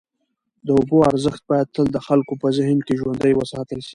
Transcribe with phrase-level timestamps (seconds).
[0.65, 3.89] د اوبو ارزښت باید تل د خلکو په ذهن کي ژوندی وساتل سي.